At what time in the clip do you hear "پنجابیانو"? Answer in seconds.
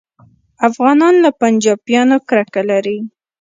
1.39-2.17